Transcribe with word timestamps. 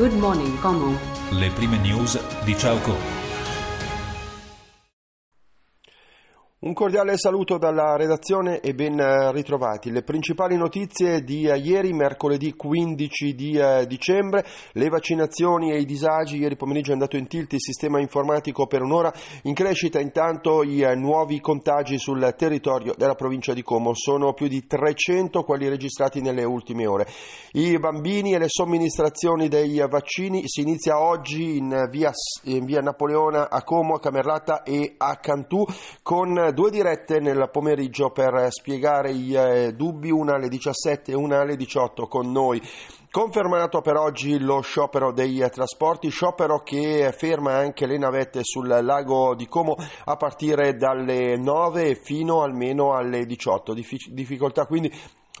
Good 0.00 0.14
Morning 0.14 0.56
Como. 0.62 0.98
Le 1.30 1.50
prime 1.50 1.76
news 1.76 2.18
di 2.46 2.56
Ciao 2.56 2.78
Un 6.62 6.74
cordiale 6.74 7.16
saluto 7.16 7.56
dalla 7.56 7.96
redazione 7.96 8.60
e 8.60 8.74
ben 8.74 9.00
eh, 9.00 9.32
ritrovati. 9.32 9.90
Le 9.90 10.02
principali 10.02 10.58
notizie 10.58 11.22
di 11.22 11.46
eh, 11.46 11.56
ieri, 11.56 11.94
mercoledì 11.94 12.52
15 12.52 13.34
di 13.34 13.52
eh, 13.56 13.86
dicembre, 13.86 14.44
le 14.72 14.90
vaccinazioni 14.90 15.72
e 15.72 15.78
i 15.78 15.86
disagi. 15.86 16.36
Ieri 16.36 16.56
pomeriggio 16.56 16.90
è 16.90 16.92
andato 16.92 17.16
in 17.16 17.28
tilt 17.28 17.54
il 17.54 17.62
sistema 17.62 17.98
informatico 17.98 18.66
per 18.66 18.82
un'ora. 18.82 19.10
In 19.44 19.54
crescita 19.54 20.00
intanto 20.00 20.62
i 20.62 20.84
nuovi 20.96 21.40
contagi 21.40 21.98
sul 21.98 22.34
territorio 22.36 22.92
della 22.94 23.14
provincia 23.14 23.54
di 23.54 23.62
Como. 23.62 23.94
Sono 23.94 24.34
più 24.34 24.46
di 24.46 24.66
300 24.66 25.42
quelli 25.44 25.66
registrati 25.66 26.20
nelle 26.20 26.44
ultime 26.44 26.86
ore. 26.86 27.06
I 27.52 27.78
bambini 27.78 28.34
e 28.34 28.38
le 28.38 28.48
somministrazioni 28.48 29.48
dei 29.48 29.82
vaccini 29.88 30.42
si 30.44 30.60
inizia 30.60 31.00
oggi 31.00 31.56
in 31.56 31.88
via, 31.90 32.12
in 32.44 32.66
via 32.66 32.82
Napoleona 32.82 33.48
a 33.48 33.62
Como, 33.62 33.94
a 33.94 33.98
Camerlata 33.98 34.62
e 34.62 34.92
a 34.98 35.16
Cantù 35.16 35.64
con 36.02 36.48
due 36.52 36.70
dirette 36.70 37.20
nel 37.20 37.48
pomeriggio 37.50 38.10
per 38.10 38.46
spiegare 38.50 39.10
i 39.10 39.34
eh, 39.34 39.72
dubbi, 39.72 40.10
una 40.10 40.34
alle 40.34 40.48
17 40.48 41.12
e 41.12 41.14
una 41.14 41.40
alle 41.40 41.56
18 41.56 42.06
con 42.06 42.30
noi. 42.30 42.60
Confermato 43.10 43.80
per 43.80 43.96
oggi 43.96 44.38
lo 44.38 44.60
sciopero 44.60 45.12
dei 45.12 45.44
trasporti, 45.50 46.10
sciopero 46.10 46.62
che 46.62 47.12
ferma 47.16 47.54
anche 47.54 47.86
le 47.86 47.98
navette 47.98 48.40
sul 48.44 48.68
lago 48.68 49.34
di 49.34 49.48
Como 49.48 49.76
a 50.04 50.16
partire 50.16 50.76
dalle 50.76 51.36
9 51.36 51.96
fino 51.96 52.42
almeno 52.42 52.94
alle 52.94 53.26
18. 53.26 53.74
difficoltà 54.10 54.66
quindi 54.66 54.92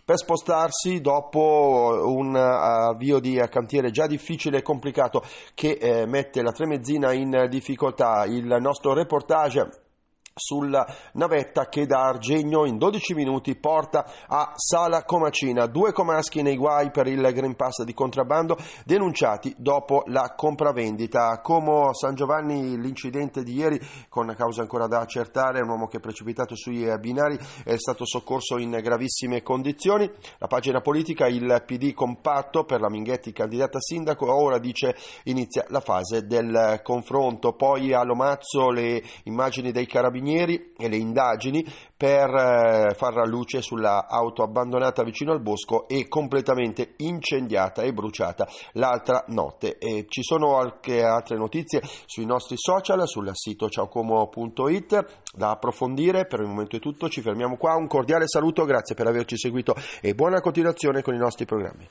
per 0.04 0.18
spostarsi 0.18 1.00
dopo 1.00 2.02
un 2.06 2.34
avvio 2.34 3.20
di 3.20 3.40
cantiere 3.48 3.92
già 3.92 4.08
difficile 4.08 4.58
e 4.58 4.62
complicato 4.62 5.22
che 5.54 5.78
eh, 5.80 6.06
mette 6.06 6.42
la 6.42 6.50
Tremezzina 6.50 7.12
in 7.12 7.46
difficoltà. 7.48 8.24
Il 8.24 8.56
nostro 8.60 8.92
reportage 8.92 9.89
sulla 10.34 10.86
navetta 11.14 11.68
che 11.68 11.86
da 11.86 12.06
Argegno 12.06 12.64
in 12.64 12.78
12 12.78 13.14
minuti 13.14 13.56
porta 13.56 14.06
a 14.26 14.52
Sala 14.54 15.04
Comacina. 15.04 15.66
Due 15.66 15.92
comaschi 15.92 16.42
nei 16.42 16.56
guai 16.56 16.90
per 16.90 17.06
il 17.06 17.20
Green 17.32 17.56
Pass 17.56 17.82
di 17.82 17.92
contrabbando 17.92 18.56
denunciati 18.84 19.54
dopo 19.58 20.02
la 20.06 20.34
compravendita. 20.34 21.40
Como 21.40 21.92
San 21.92 22.14
Giovanni 22.14 22.80
l'incidente 22.80 23.42
di 23.42 23.54
ieri 23.54 23.80
con 24.08 24.32
causa 24.36 24.62
ancora 24.62 24.86
da 24.86 25.00
accertare, 25.00 25.60
un 25.60 25.68
uomo 25.68 25.86
che 25.86 25.98
è 25.98 26.00
precipitato 26.00 26.54
sui 26.54 26.86
binari 26.98 27.38
è 27.64 27.76
stato 27.76 28.06
soccorso 28.06 28.58
in 28.58 28.70
gravissime 28.82 29.42
condizioni. 29.42 30.10
La 30.38 30.46
pagina 30.46 30.80
politica, 30.80 31.26
il 31.26 31.62
PD 31.66 31.92
compatto 31.92 32.64
per 32.64 32.80
la 32.80 32.88
Minghetti 32.88 33.32
candidata 33.32 33.78
sindaco, 33.80 34.32
ora 34.32 34.58
dice 34.58 34.96
inizia 35.24 35.64
la 35.68 35.80
fase 35.80 36.26
del 36.26 36.80
confronto. 36.82 37.52
Poi 37.52 37.92
a 37.92 38.02
Lomazzo 38.02 38.70
le 38.70 39.02
immagini 39.24 39.72
dei 39.72 39.86
carabinieri 39.86 40.28
carabinieri 40.30 40.72
e 40.76 40.88
le 40.88 40.96
indagini 40.96 41.64
per 41.96 42.30
eh, 42.30 42.94
far 42.94 43.26
luce 43.26 43.60
sulla 43.60 44.06
auto 44.08 44.42
abbandonata 44.42 45.02
vicino 45.02 45.32
al 45.32 45.40
bosco 45.40 45.86
e 45.88 46.08
completamente 46.08 46.94
incendiata 46.98 47.82
e 47.82 47.92
bruciata 47.92 48.48
l'altra 48.72 49.24
notte. 49.28 49.76
E 49.78 50.06
ci 50.08 50.22
sono 50.22 50.56
anche 50.56 51.02
altre 51.02 51.36
notizie 51.36 51.82
sui 52.06 52.24
nostri 52.24 52.56
social, 52.56 53.06
sul 53.06 53.30
sito 53.34 53.68
ciaocomo.it 53.68 55.04
da 55.34 55.50
approfondire. 55.50 56.26
Per 56.26 56.40
il 56.40 56.46
momento 56.46 56.76
è 56.76 56.80
tutto, 56.80 57.08
ci 57.08 57.20
fermiamo 57.20 57.56
qua. 57.56 57.74
Un 57.74 57.86
cordiale 57.86 58.26
saluto, 58.26 58.64
grazie 58.64 58.94
per 58.94 59.06
averci 59.06 59.36
seguito 59.36 59.74
e 60.00 60.14
buona 60.14 60.40
continuazione 60.40 61.02
con 61.02 61.14
i 61.14 61.18
nostri 61.18 61.44
programmi. 61.44 61.88